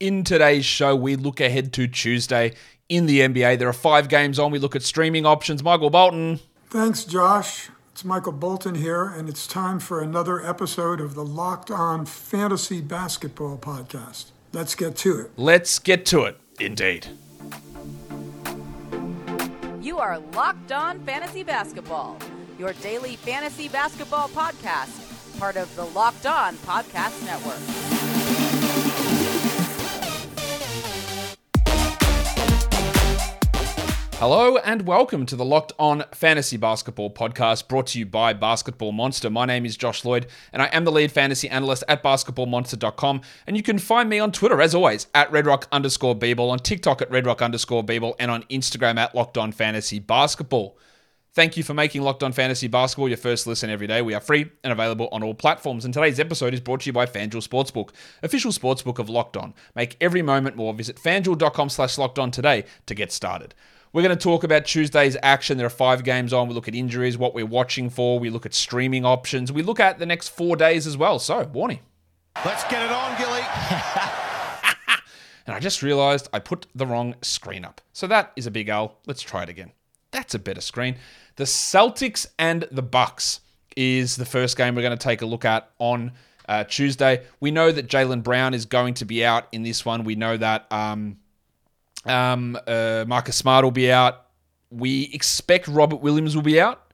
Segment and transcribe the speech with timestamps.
[0.00, 2.54] In today's show, we look ahead to Tuesday
[2.88, 3.58] in the NBA.
[3.58, 4.52] There are five games on.
[4.52, 5.60] We look at streaming options.
[5.64, 6.38] Michael Bolton.
[6.68, 7.68] Thanks, Josh.
[7.90, 12.80] It's Michael Bolton here, and it's time for another episode of the Locked On Fantasy
[12.80, 14.26] Basketball Podcast.
[14.52, 15.32] Let's get to it.
[15.36, 17.08] Let's get to it, indeed.
[19.82, 22.16] You are Locked On Fantasy Basketball,
[22.56, 27.97] your daily fantasy basketball podcast, part of the Locked On Podcast Network.
[34.18, 38.90] Hello and welcome to the Locked On Fantasy Basketball podcast brought to you by Basketball
[38.90, 39.30] Monster.
[39.30, 43.20] My name is Josh Lloyd and I am the lead fantasy analyst at basketballmonster.com.
[43.46, 47.00] And you can find me on Twitter, as always, at redrock underscore bball, on TikTok
[47.00, 50.76] at redrock underscore bball, and on Instagram at Locked On Fantasy Basketball.
[51.38, 54.02] Thank you for making Locked On Fantasy Basketball your first listen every day.
[54.02, 55.84] We are free and available on all platforms.
[55.84, 57.90] And today's episode is brought to you by FanDuel Sportsbook,
[58.24, 59.54] official sportsbook of Locked On.
[59.76, 60.74] Make every moment more.
[60.74, 63.54] Visit fanduel.com slash locked on today to get started.
[63.92, 65.58] We're going to talk about Tuesday's action.
[65.58, 66.48] There are five games on.
[66.48, 68.18] We look at injuries, what we're watching for.
[68.18, 69.52] We look at streaming options.
[69.52, 71.20] We look at the next four days as well.
[71.20, 71.78] So, warning.
[72.44, 73.42] Let's get it on, Gilly.
[75.46, 77.80] and I just realized I put the wrong screen up.
[77.92, 78.98] So that is a big L.
[79.06, 79.70] Let's try it again.
[80.28, 80.96] That's a better screen.
[81.36, 83.40] The Celtics and the Bucks
[83.74, 86.12] is the first game we're going to take a look at on
[86.46, 87.22] uh, Tuesday.
[87.40, 90.04] We know that Jaylen Brown is going to be out in this one.
[90.04, 91.16] We know that um,
[92.04, 94.26] um, uh, Marcus Smart will be out.
[94.70, 96.92] We expect Robert Williams will be out.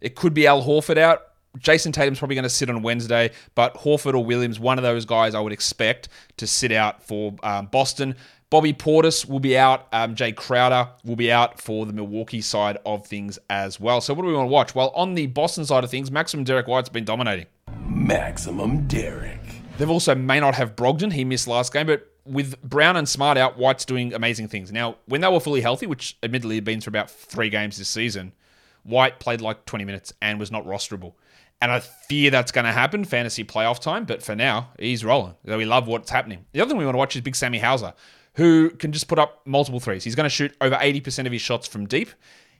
[0.00, 1.22] It could be Al Horford out.
[1.56, 5.04] Jayson Tatum's probably going to sit on Wednesday, but Horford or Williams, one of those
[5.04, 8.16] guys I would expect to sit out for um, Boston.
[8.52, 9.86] Bobby Portis will be out.
[9.92, 14.02] Um, Jae Crowder will be out for the Milwaukee side of things as well.
[14.02, 14.74] So, what do we want to watch?
[14.74, 17.46] Well, on the Boston side of things, Maximum Derek White's been dominating.
[17.86, 19.40] Maximum Derek.
[19.78, 21.14] They've also may not have Brogdon.
[21.14, 24.70] He missed last game, but with Brown and Smart out, White's doing amazing things.
[24.70, 27.88] Now, when they were fully healthy, which admittedly had been for about three games this
[27.88, 28.34] season,
[28.82, 31.14] White played like 20 minutes and was not rosterable.
[31.62, 35.36] And I fear that's going to happen fantasy playoff time, but for now, he's rolling.
[35.42, 36.44] We love what's happening.
[36.52, 37.94] The other thing we want to watch is Big Sammy Hauser,
[38.34, 40.04] who can just put up multiple threes.
[40.04, 42.10] He's going to shoot over 80% of his shots from deep.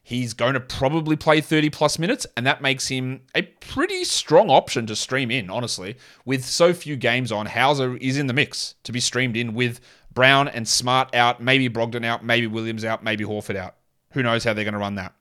[0.04, 4.50] He's going to probably play 30 plus minutes, and that makes him a pretty strong
[4.50, 5.96] option to stream in, honestly.
[6.24, 9.80] With so few games on, Hauser is in the mix to be streamed in with
[10.12, 13.76] Brown and Smart out, maybe Brogdon out, maybe Williams out, maybe Horford out.
[14.12, 15.14] Who knows how they're going to run that?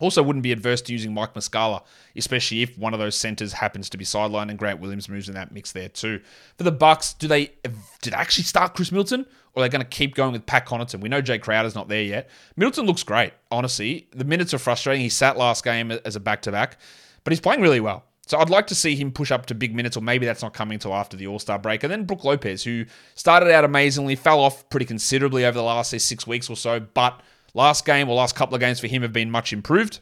[0.00, 1.82] Also, wouldn't be adverse to using Mike Muscala,
[2.16, 5.34] especially if one of those centers happens to be sidelined and Grant Williams moves in
[5.34, 6.20] that mix there too.
[6.58, 7.52] For the Bucks, do they
[8.02, 10.66] did they actually start Khris Middleton, or are they going to keep going with Pat
[10.66, 11.00] Connaughton?
[11.00, 12.30] We know Jae Crowder's not there yet.
[12.56, 14.08] Middleton looks great, honestly.
[14.12, 15.02] The minutes are frustrating.
[15.02, 16.78] He sat last game as a back to back,
[17.22, 18.04] but he's playing really well.
[18.30, 20.54] So I'd like to see him push up to big minutes, or maybe that's not
[20.54, 21.82] coming until after the All Star break.
[21.82, 22.86] And then Brook Lopez, who
[23.16, 26.78] started out amazingly, fell off pretty considerably over the last say, six weeks or so,
[26.78, 27.20] but
[27.54, 30.00] last game or last couple of games for him have been much improved.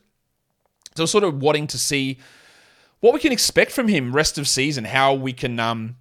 [0.96, 2.18] So sort of wanting to see
[3.00, 5.96] what we can expect from him rest of season, how we can um,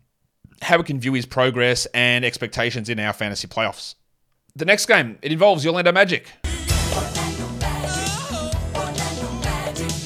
[0.61, 3.95] how we can view his progress and expectations in our fantasy playoffs.
[4.55, 6.27] The next game it involves the Orlando Magic.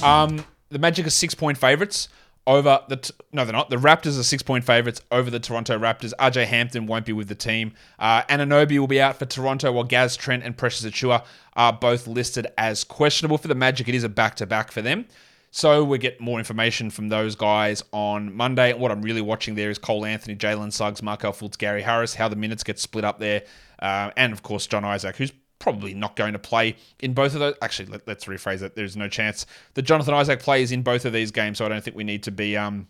[0.03, 2.09] Um, the Magic are six point favorites
[2.47, 5.78] over the t- no they're not the Raptors are six point favorites over the Toronto
[5.78, 6.13] Raptors.
[6.19, 7.74] RJ Hampton won't be with the team.
[8.00, 11.24] Uh, Anunoby will be out for Toronto while Gaz Trent and Precious Achiuwa
[11.56, 13.88] are both listed as questionable for the Magic.
[13.88, 15.06] It is a back to back for them.
[15.53, 18.73] So we get more information from those guys on Monday.
[18.73, 22.29] What I'm really watching there is Cole Anthony, Jalen Suggs, Markelle Fultz, Gary Harris, how
[22.29, 23.44] the minutes get split up there,
[23.79, 27.39] uh, and of course John Isaac, who's probably not going to play in both of
[27.39, 27.53] those.
[27.61, 28.75] Actually, let, us rephrase it.
[28.75, 29.45] There's no chance
[29.75, 32.23] that Jonathan Isaac plays in both of these games, so I don't think we need
[32.23, 32.88] to be um,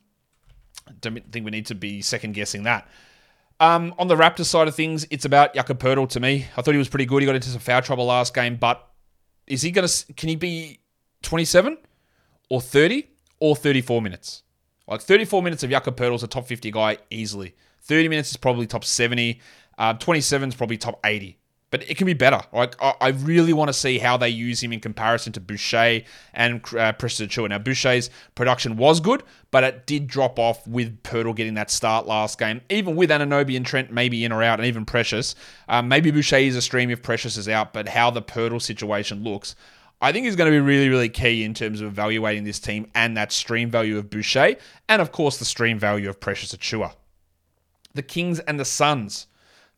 [1.01, 2.87] don't think we need to be second guessing that.
[3.59, 6.47] Um, on the Raptors side of things, it's about Jakob Poeltl to me.
[6.57, 7.21] I thought he was pretty good.
[7.21, 8.87] He got into some foul trouble last game, but
[9.45, 10.13] is he going to?
[10.13, 10.79] Can he be
[11.23, 11.77] 27
[12.49, 13.07] or 30
[13.39, 14.43] or 34 minutes?
[14.87, 17.53] Like 34 minutes of Jakob Poeltl's a top 50 guy easily.
[17.83, 19.39] 30 minutes is probably top 70.
[19.77, 21.37] Uh, 27 is probably top 80
[21.71, 22.41] but it can be better.
[22.53, 26.01] Like I really want to see how they use him in comparison to Boucher
[26.33, 27.49] and uh, Precious Achiuwa.
[27.49, 32.05] Now Boucher's production was good, but it did drop off with Poeltl getting that start
[32.05, 32.61] last game.
[32.69, 35.33] Even with Anunoby and Trent maybe in or out, and even Precious,
[35.69, 37.73] um, maybe Boucher is a stream if Precious is out.
[37.73, 39.55] But how the Poeltl situation looks,
[40.01, 42.91] I think is going to be really, really key in terms of evaluating this team
[42.93, 44.57] and that stream value of Boucher,
[44.89, 46.95] and of course the stream value of Precious Achiuwa.
[47.93, 49.27] The Kings and the Suns.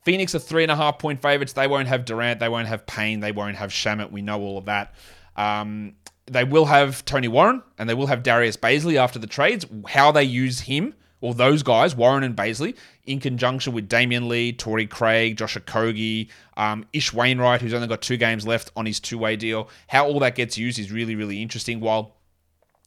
[0.04, 1.54] Phoenix are three and a half point favorites.
[1.54, 2.40] They won't have Durant.
[2.40, 3.20] They won't have Payne.
[3.20, 4.12] They won't have Shamet.
[4.12, 4.94] We know all of that.
[5.36, 5.96] Um,
[6.26, 9.66] they will have Tony Warren and they will have Darius Bazley after the trades.
[9.88, 14.52] How they use him or those guys, Warren and Bazley, in conjunction with Damion Lee,
[14.52, 16.28] Torrey Craig, Josh Okogie,
[16.58, 19.70] um, Ish Wainwright, who's only got two games left on his two way deal.
[19.88, 21.80] How all that gets used is really, really interesting.
[21.80, 22.18] While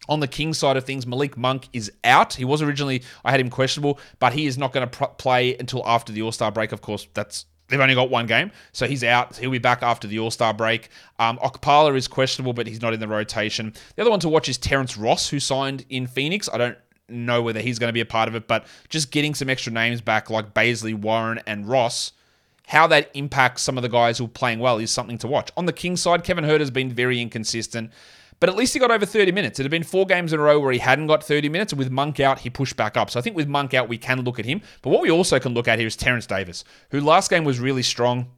[0.09, 2.35] on the Kings side of things, Malik Monk is out.
[2.35, 5.57] He was originally, I had him questionable, but he is not going to pr- play
[5.57, 6.73] until after the All Star break.
[6.73, 9.37] Of course, that's They've only got one game, so he's out.
[9.37, 10.89] He'll be back after the All Star break.
[11.19, 13.75] Um, Okpala is questionable, but he's not in the rotation.
[13.97, 16.49] The other one to watch is Terrence Ross, who signed in Phoenix.
[16.53, 16.79] I don't
[17.09, 19.73] know whether he's going to be a part of it, but just getting some extra
[19.73, 22.13] names back like Bazley, Warren, and Ross,
[22.69, 25.51] how that impacts some of the guys who are playing well is something to watch.
[25.57, 27.91] On the Kings side, Kevin Huerter has been very inconsistent.
[28.38, 29.59] But at least he got over 30 minutes.
[29.59, 31.79] It had been four games in a row where he hadn't got 30 minutes, and
[31.79, 33.11] with Monk out, he pushed back up.
[33.11, 34.61] So I think with Monk out, we can look at him.
[34.83, 37.59] But what we also can look at here is Terrence Davis, who last game was
[37.59, 38.31] really strong.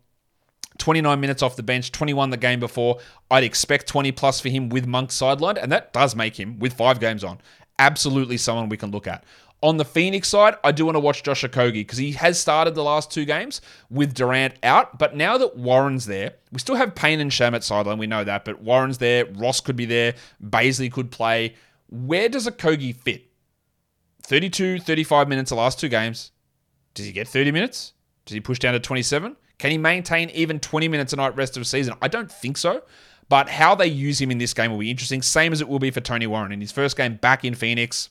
[0.79, 2.99] 29 minutes off the bench, 21 the game before.
[3.31, 6.75] I'd expect 20 plus for him with Monk sidelined, and that does make him, with
[6.75, 7.41] five games on,
[7.81, 9.25] absolutely someone we can look at.
[9.61, 12.77] On the Phoenix side, I do want to watch Josh Okogie because he has started
[12.77, 13.61] the last two games
[13.91, 14.99] with Durant out.
[14.99, 17.99] But now that Warren's there, we still have Payne and Shamet sideline.
[17.99, 18.45] We know that.
[18.45, 19.27] But Warren's there.
[19.27, 20.15] Ross could be there.
[20.45, 21.57] Bazley could play.
[21.91, 23.25] Where does Okogie fit?
[24.23, 26.31] 32, 35 minutes the last two games.
[26.95, 27.95] Does he get 30 minutes?
[28.27, 29.35] Does he push down to 27?
[29.59, 31.95] Can he maintain even 20 minutes a night rest of the season?
[32.01, 32.83] I don't think so.
[33.29, 35.79] But how they use him in this game will be interesting, same as it will
[35.79, 38.11] be for Tony Warren in his first game back in Phoenix.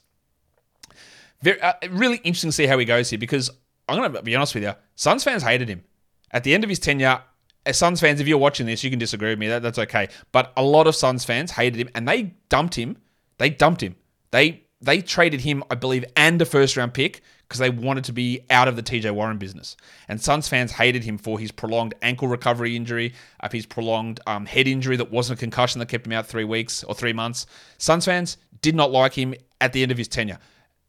[1.41, 3.49] Very, uh, really interesting to see how he goes here because
[3.87, 4.73] I'm going to be honest with you.
[4.95, 5.83] Suns fans hated him.
[6.31, 7.21] At the end of his tenure,
[7.65, 9.47] as Suns fans, if you're watching this, you can disagree with me.
[9.47, 10.09] That, that's okay.
[10.31, 12.97] But a lot of Suns fans hated him and they dumped him.
[13.37, 13.95] They dumped him.
[14.31, 18.13] They they traded him, I believe, and a first round pick because they wanted to
[18.13, 19.75] be out of the TJ Warren business.
[20.07, 24.45] And Suns fans hated him for his prolonged ankle recovery injury, of his prolonged um,
[24.45, 27.47] head injury that wasn't a concussion that kept him out three weeks or three months.
[27.77, 30.39] Suns fans did not like him at the end of his tenure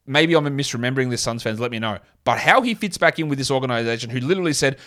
[0.09, 1.59] maybe I'm misremembering this, Suns fans.
[1.59, 1.99] Let me know.
[2.25, 4.77] But how he fits back in with this organization, who literally said,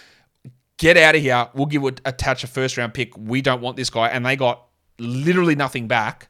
[0.77, 1.49] "Get out of here.
[1.55, 3.17] We'll give attach a first round pick.
[3.17, 4.67] We don't want this guy," and they got
[4.99, 6.29] literally nothing back.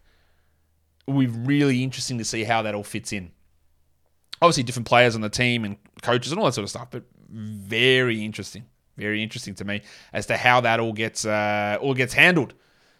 [1.07, 3.33] Will be really interesting to see how that all fits in.
[4.41, 7.05] Obviously, different players on the team and coaches and all that sort of stuff, but
[7.29, 8.67] very interesting,
[8.97, 12.55] very interesting to me as to how that all gets uh, all gets handled.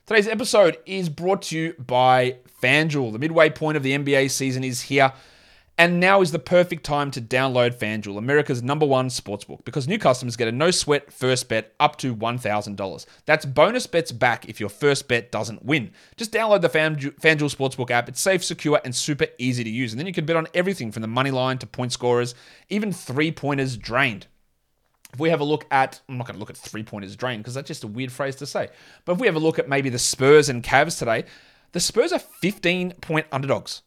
[0.07, 3.13] Today's episode is brought to you by FanDuel.
[3.13, 5.13] The midway point of the NBA season is here.
[5.79, 9.99] And now is the perfect time to download FanDuel, America's number one sportsbook, because new
[9.99, 13.07] customers get a no sweat first bet up to $1,000.
[13.25, 15.93] That's bonus bets back if your first bet doesn't win.
[16.17, 18.09] Just download the FanDuel Sportsbook app.
[18.09, 19.93] It's safe, secure, and super easy to use.
[19.93, 22.35] And then you can bet on everything from the money line to point scorers,
[22.69, 24.27] even three pointers drained.
[25.15, 27.43] If we have a look at, I'm not going to look at three pointers drained
[27.43, 28.69] because that's just a weird phrase to say.
[29.05, 31.25] But if we have a look at maybe the Spurs and Cavs today,
[31.73, 33.83] the Spurs are 15 point underdogs.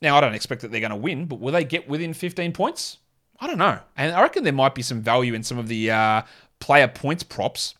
[0.00, 2.52] Now, I don't expect that they're going to win, but will they get within 15
[2.52, 2.98] points?
[3.40, 3.78] I don't know.
[3.96, 6.22] And I reckon there might be some value in some of the uh,
[6.60, 7.74] player points props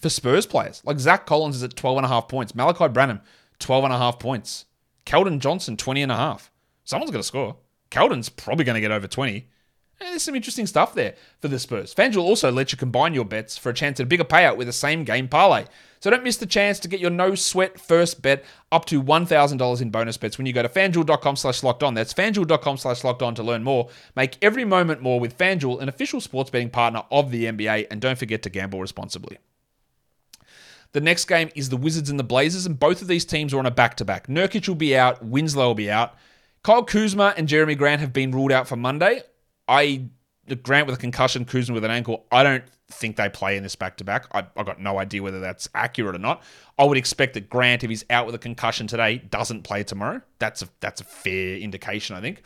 [0.00, 0.82] for Spurs players.
[0.84, 2.52] Like Zach Collins is at 12.5 points.
[2.52, 3.20] Malaki Branham,
[3.60, 4.66] 12.5 points.
[5.04, 6.48] Keldon Johnson, 20.5.
[6.84, 7.56] Someone's going to score.
[7.90, 9.48] Keldon's probably going to get over 20.
[9.98, 11.94] And there's some interesting stuff there for the Spurs.
[11.94, 14.66] FanDuel also lets you combine your bets for a chance at a bigger payout with
[14.66, 15.64] the same game parlay.
[16.00, 19.82] So don't miss the chance to get your no sweat first bet up to $1,000
[19.82, 21.94] in bonus bets when you go to fanduel.com slash locked on.
[21.94, 23.88] That's fanduel.com slash locked on to learn more.
[24.14, 27.86] Make every moment more with FanDuel, an official sports betting partner of the NBA.
[27.90, 29.38] And don't forget to gamble responsibly.
[30.92, 33.58] The next game is the Wizards and the Blazers, and both of these teams are
[33.58, 34.28] on a back to back.
[34.28, 36.14] Nurkic will be out, Winslow will be out.
[36.62, 39.22] Kyle Kuzma and Jerami Grant have been ruled out for Monday.
[39.68, 40.08] I
[40.54, 42.24] Grant with a concussion, Kuzma with an ankle.
[42.30, 44.26] I don't think they play in this back to back.
[44.32, 46.42] I got no idea whether that's accurate or not.
[46.78, 50.22] I would expect that Grant, if he's out with a concussion today, doesn't play tomorrow.
[50.38, 52.42] That's a that's a fair indication, I think.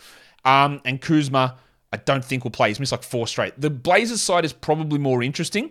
[0.46, 1.58] Um, and Kuzma,
[1.92, 2.68] I don't think will play.
[2.68, 3.60] He's missed like four straight.
[3.60, 5.70] The Blazers side is probably more interesting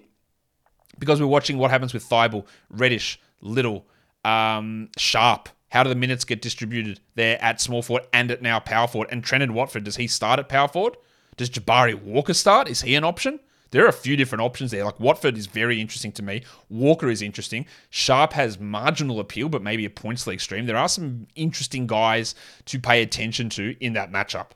[1.00, 3.88] because we're watching what happens with Thybulle, Reddish, Little,
[4.24, 5.50] um, Sharpe.
[5.70, 9.10] How do the minutes get distributed there at small forward and at now power forward?
[9.12, 10.98] And Trendon Watford, does he start at power forward?
[11.40, 12.68] Does Jabari Walker start?
[12.68, 13.40] Is he an option?
[13.72, 14.84] There are a few different options there.
[14.84, 16.44] Like Watford is very interesting to me.
[16.68, 17.66] Walker is interesting.
[17.90, 20.66] Sharpe has marginal appeal, but maybe a points league stream.
[20.66, 24.48] There are some interesting guys to pay attention to in that matchup.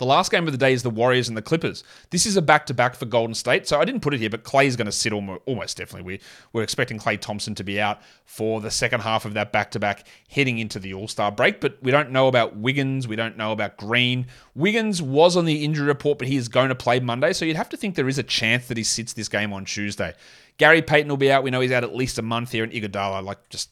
[0.00, 1.84] The last game of the day is the Warriors and the Clippers.
[2.08, 3.68] This is a back to back for Golden State.
[3.68, 6.14] So I didn't put it here, but Klay's going to sit almost, almost definitely.
[6.14, 6.20] We,
[6.54, 9.78] we're expecting Klay Thompson to be out for the second half of that back to
[9.78, 11.60] back heading into the All Star break.
[11.60, 13.08] But we don't know about Wiggins.
[13.08, 14.26] We don't know about Green.
[14.54, 17.34] Wiggins was on the injury report, but he is going to play Monday.
[17.34, 19.66] So you'd have to think there is a chance that he sits this game on
[19.66, 20.14] Tuesday.
[20.60, 21.42] Gary Payton will be out.
[21.42, 22.62] We know he's out at least a month here.
[22.62, 23.70] And Iguodala, like, just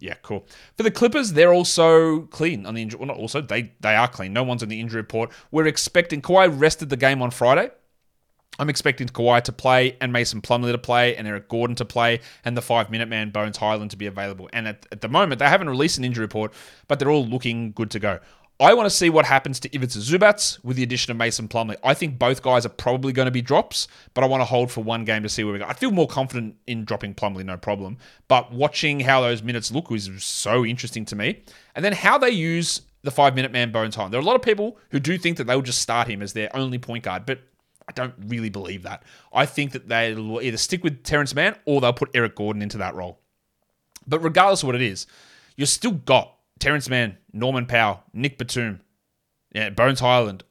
[0.00, 0.46] yeah, cool.
[0.76, 2.98] For the Clippers, they're also clean on the injury.
[2.98, 4.34] Well, not also they they are clean.
[4.34, 5.30] No one's on the injury report.
[5.50, 7.70] We're expecting Kawhi rested the game on Friday.
[8.58, 12.20] I'm expecting Kawhi to play and Mason Plumlee to play and Eric Gordon to play
[12.44, 14.50] and the five minute man Bones Hyland to be available.
[14.52, 16.52] And at, at the moment, they haven't released an injury report,
[16.86, 18.20] but they're all looking good to go.
[18.58, 21.76] I want to see what happens to Ivica Zubac with the addition of Mason Plumlee.
[21.84, 24.70] I think both guys are probably going to be drops, but I want to hold
[24.70, 25.66] for one game to see where we go.
[25.66, 27.98] I feel more confident in dropping Plumlee, no problem.
[28.28, 31.42] But watching how those minutes look is so interesting to me.
[31.74, 34.12] And then how they use the five minute man Bones Hyland.
[34.12, 36.32] There are a lot of people who do think that they'll just start him as
[36.32, 37.40] their only point guard, but
[37.88, 39.04] I don't really believe that.
[39.32, 42.78] I think that they'll either stick with Terrence Mann or they'll put Eric Gordon into
[42.78, 43.20] that role.
[44.06, 45.06] But regardless of what it is,
[45.56, 48.80] you've still got Terrence Mann, Norman Powell, Nick Batum,
[49.52, 50.44] yeah, Bones Hyland,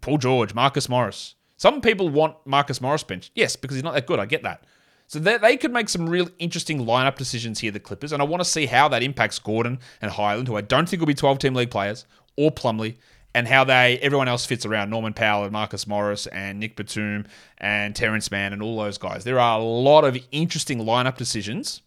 [0.00, 1.34] Paul George, Marcus Morris.
[1.56, 3.30] Some people want Marcus Morris bench.
[3.34, 4.18] Yes, because he's not that good.
[4.18, 4.64] I get that.
[5.06, 8.24] So they, they could make some real interesting lineup decisions here, the Clippers, and I
[8.24, 11.14] want to see how that impacts Gordon and Hyland, who I don't think will be
[11.14, 12.96] 12 team league players, or Plumlee,
[13.34, 17.26] and how they everyone else fits around Norman Powell and Marcus Morris and Nick Batum
[17.58, 19.24] and Terrence Mann and all those guys.
[19.24, 21.82] There are a lot of interesting lineup decisions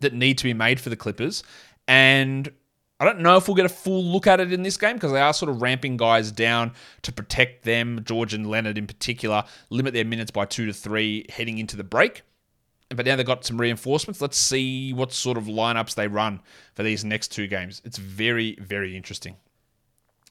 [0.00, 1.42] that need to be made for the Clippers,
[1.88, 2.50] and
[3.00, 5.10] I don't know if we'll get a full look at it in this game because
[5.10, 9.42] they are sort of ramping guys down to protect them, George and Leonard in particular,
[9.70, 12.22] limit their minutes by two to three heading into the break.
[12.90, 14.20] But now they've got some reinforcements.
[14.20, 16.40] Let's see what sort of lineups they run
[16.74, 17.80] for these next two games.
[17.84, 19.36] It's very, very interesting.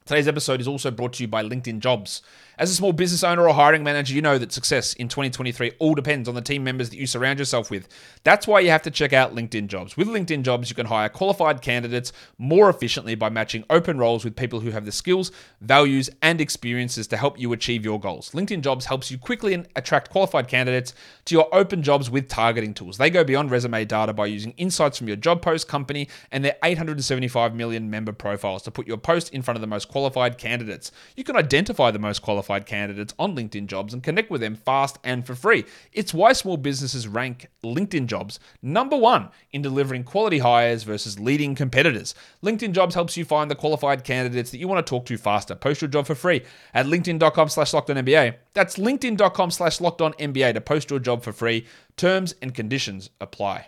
[0.10, 2.24] Today's episode is also brought to you by LinkedIn Jobs.
[2.58, 5.94] As a small business owner or hiring manager, you know that success in 2023 all
[5.94, 7.88] depends on the team members that you surround yourself with.
[8.24, 9.96] That's why you have to check out LinkedIn Jobs.
[9.96, 14.36] With LinkedIn Jobs, you can hire qualified candidates more efficiently by matching open roles with
[14.36, 18.32] people who have the skills, values, and experiences to help you achieve your goals.
[18.32, 22.98] LinkedIn Jobs helps you quickly attract qualified candidates to your open jobs with targeting tools.
[22.98, 26.58] They go beyond resume data by using insights from your job post company and their
[26.64, 29.99] 875 million member profiles to put your post in front of the most qualified
[30.38, 30.92] candidates.
[31.16, 34.56] You can identify the most qualified qualified candidates on LinkedIn Jobs and connect with them
[34.56, 35.66] fast and for free.
[35.94, 41.56] It's why small businesses rank LinkedIn Jobs number one in delivering quality hires versus leading
[41.56, 42.16] competitors.
[42.44, 45.54] LinkedIn Jobs helps you find the qualified candidates that you want to talk to faster.
[45.54, 48.36] Post your job for free at linkedin.com slash NBA.
[48.54, 51.66] That's linkedin.com slash NBA to post your job for free.
[51.98, 53.68] Terms and conditions apply.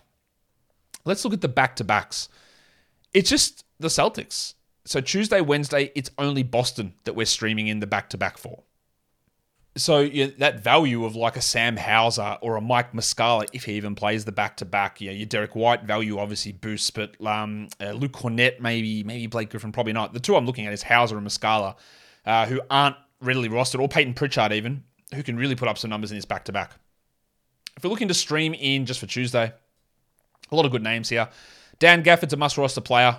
[1.04, 2.30] Let's look at the back-to-backs.
[3.14, 4.54] It's just the Celtics.
[4.86, 8.64] So Tuesday, Wednesday, it's only Boston that we're streaming in the back-to-back for
[9.78, 13.74] so yeah, that value of like a Sam Hauser or a Mike Muscala, if he
[13.74, 17.70] even plays the back to back, yeah, your Derek White value obviously boosts, but um,
[17.80, 20.14] uh, Luke Kornet, maybe, maybe Blake Griffin, probably not.
[20.14, 21.76] The two I'm looking at is Hauser and Muscala,
[22.26, 24.84] uh, who aren't readily rostered, or Payton Pritchard even,
[25.14, 26.72] who can really put up some numbers in this back to back.
[27.78, 29.54] If we're looking to stream in just for Tuesday,
[30.52, 31.30] a lot of good names here.
[31.80, 33.18] Dan Gafford's a must roster player,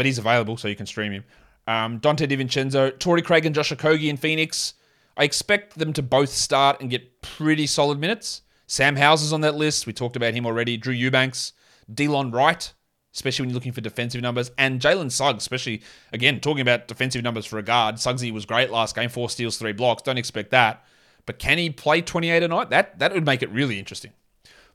[0.00, 1.24] but he's available, so you can stream him.
[1.66, 4.72] Um, Donte DiVincenzo, Torrey Craig, and Josh Okogie in Phoenix.
[5.14, 8.40] I expect them to both start and get pretty solid minutes.
[8.66, 9.86] Sam Hauser's on that list.
[9.86, 10.78] We talked about him already.
[10.78, 11.52] Drew Eubanks,
[11.92, 12.72] Delon Wright,
[13.14, 15.82] especially when you're looking for defensive numbers, and Jalen Suggs, especially
[16.14, 17.96] again talking about defensive numbers for a guard.
[17.96, 20.00] Suggsy was great last game, four steals, three blocks.
[20.00, 20.82] Don't expect that,
[21.26, 22.70] but can he play 28 a night?
[22.70, 24.12] That that would make it really interesting.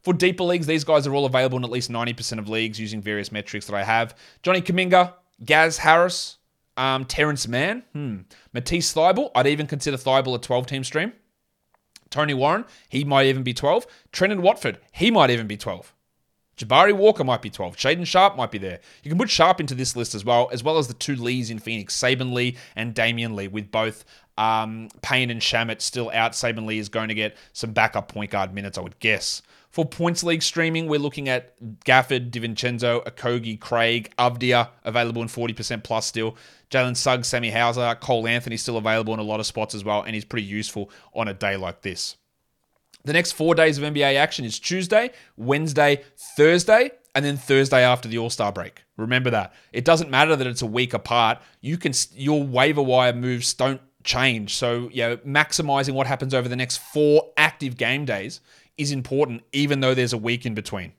[0.05, 3.01] For deeper leagues, these guys are all available in at least 90% of leagues using
[3.01, 4.15] various metrics that I have.
[4.43, 6.37] Johnny Kuminga, Gaz Harris,
[6.77, 8.17] um, Terrence Mann, hmm.
[8.53, 11.13] Matisse Thybulle, I'd even consider Thybulle a 12 team stream.
[12.11, 13.87] Tony Warren, he might even be 12.
[14.13, 15.95] Trendon Watford, he might even be 12.
[16.55, 17.75] Jabari Walker might be 12.
[17.75, 18.79] Shaedon Sharpe might be there.
[19.03, 21.49] You can put Sharpe into this list as well, as well as the two Lees
[21.49, 24.05] in Phoenix, Saban Lee and Damion Lee, with both
[24.37, 26.33] um, Payne and Shamet still out.
[26.33, 29.41] Saban Lee is going to get some backup point guard minutes, I would guess.
[29.75, 35.83] For points league streaming, we're looking at Gafford, DiVincenzo, Okogie, Craig, Avdija available in 40%
[35.83, 36.37] plus still.
[36.71, 40.01] Jalen Suggs, Sammy Hauser, Cole Anthony still available in a lot of spots as well,
[40.03, 42.15] and he's pretty useful on a day like this.
[43.03, 46.03] The next four days of NBA action is Tuesday, Wednesday,
[46.37, 48.81] Thursday, and then Thursday after the All Star break.
[48.95, 49.53] Remember that.
[49.73, 51.39] It doesn't matter that it's a week apart.
[51.59, 54.53] You can your waiver wire moves don't change.
[54.53, 58.39] So, know, maximizing what happens over the next four active game days
[58.77, 60.93] is important, even though there's a week in between.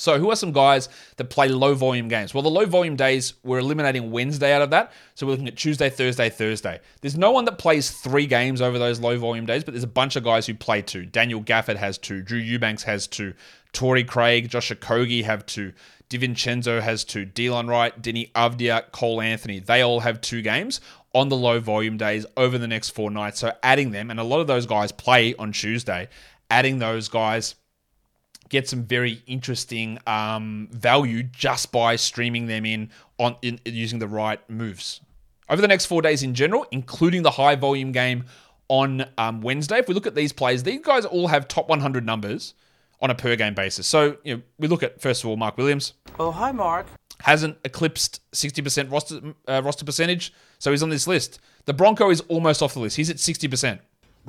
[0.00, 2.32] So, who are some guys that play low volume games?
[2.32, 4.92] Well, the low volume days, we're eliminating Wednesday out of that.
[5.14, 6.80] So, we're looking at Tuesday, Thursday, Thursday.
[7.02, 9.86] There's no one that plays three games over those low volume days, but there's a
[9.86, 11.04] bunch of guys who play two.
[11.04, 12.22] Daniel Gafford has two.
[12.22, 13.34] Drew Eubanks has two.
[13.74, 15.74] Torrey Craig, Josh Okogie have two.
[16.08, 17.26] DiVincenzo has two.
[17.26, 19.58] Delon Wright, Deni Avdija, Cole Anthony.
[19.58, 20.80] They all have two games
[21.12, 23.40] on the low volume days over the next four nights.
[23.40, 26.08] So, adding them, and a lot of those guys play on Tuesday
[26.50, 27.54] adding those guys
[28.50, 34.08] get some very interesting um, value just by streaming them in on in, using the
[34.08, 35.00] right moves.
[35.48, 38.24] Over the next four days in general, including the high volume game
[38.68, 42.04] on um, Wednesday, if we look at these plays, these guys all have top 100
[42.04, 42.54] numbers
[43.00, 43.86] on a per game basis.
[43.86, 45.94] So you know, we look at first of all Mark Williams.
[46.18, 46.86] Oh, hi, Mark.
[47.20, 51.40] Hasn't eclipsed 60% roster uh, roster percentage, so he's on this list.
[51.66, 52.96] The Bronco is almost off the list.
[52.96, 53.80] He's at 60%.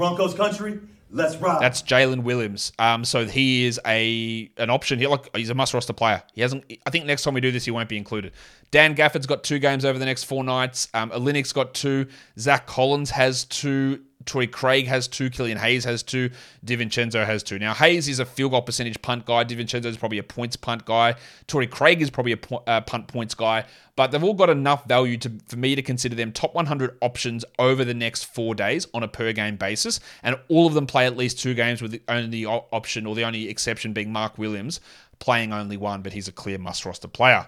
[0.02, 0.80] Broncos country,
[1.12, 1.62] let's ride.
[1.62, 2.72] That's Jalen Williams.
[2.80, 5.10] Um, so he is a an option here.
[5.10, 6.24] Like he's a must roster player.
[6.34, 6.64] He hasn't.
[6.88, 8.34] I think next time we do this, he won't be included.
[8.72, 10.88] Dan Gafford's got two games over the next four nights.
[10.96, 12.08] Um, Olynyk got two.
[12.40, 14.02] Zach Collins has two.
[14.26, 15.30] Torrey Craig has two.
[15.30, 16.30] Killian Hayes has two.
[16.66, 17.60] DiVincenzo has two.
[17.60, 19.44] Now, Hayes is a field goal percentage punt guy.
[19.44, 21.16] DiVincenzo is probably a points punt guy.
[21.48, 23.66] Torrey Craig is probably a po- uh, punt points guy.
[23.96, 27.46] But they've all got enough value to, for me to consider them top 100 options
[27.60, 30.00] over the next four days on a per game basis.
[30.24, 33.26] And all of them play at least two games with the only option or the
[33.26, 34.80] only exception being Mark Williams
[35.20, 37.48] playing only one, but he's a clear must roster player.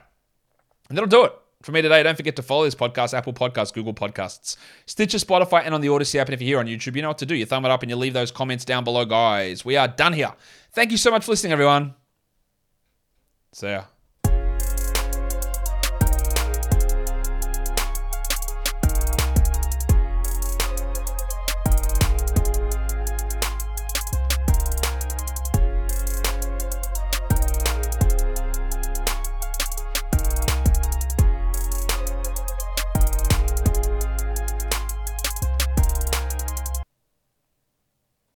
[0.90, 2.04] And that'll do it for me today.
[2.04, 5.90] Don't forget to follow this podcast, Apple Podcasts, Google Podcasts, Stitcher, Spotify, and on the
[5.90, 6.28] Odyssey app.
[6.28, 7.36] And if you're here on YouTube, you know what to do.
[7.36, 9.66] You thumb it up and you leave those comments down below, guys.
[9.66, 10.34] We are done here.
[10.74, 11.96] Thank you so much for listening, everyone.
[13.54, 13.84] See ya.